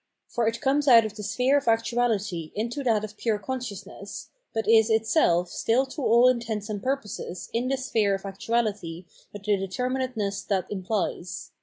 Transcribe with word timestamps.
For 0.27 0.47
it 0.47 0.61
comes 0.61 0.87
out 0.87 1.05
of 1.05 1.13
the 1.15 1.21
sphere 1.21 1.59
of 1.59 1.67
actuality 1.67 2.51
into 2.55 2.83
that 2.85 3.03
of 3.03 3.17
pure 3.17 3.37
consciousness, 3.37 4.31
but 4.51 4.67
is 4.67 4.89
itself 4.89 5.49
stiU 5.51 5.87
to 5.93 6.01
all 6.01 6.27
intents 6.27 6.69
and 6.69 6.81
purposes 6.81 7.51
in 7.53 7.67
the 7.67 7.77
sphere 7.77 8.15
of 8.15 8.25
actuality 8.25 9.05
with 9.31 9.43
the 9.43 9.55
determinateness 9.57 10.47
that 10.47 10.65
implies. 10.71 11.51